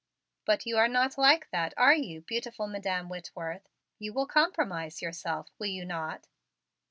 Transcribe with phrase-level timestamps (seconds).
[0.45, 3.69] "But you are not like that, are you, beautiful Madam Whitworth?
[3.99, 6.25] You will compromise yourself, will you not?"